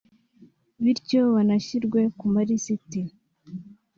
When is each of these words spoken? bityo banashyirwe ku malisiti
bityo 0.83 1.19
banashyirwe 1.33 2.01
ku 2.17 2.25
malisiti 2.33 3.01